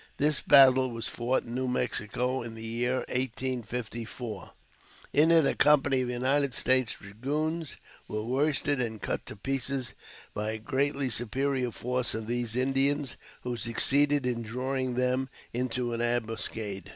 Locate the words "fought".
1.07-1.43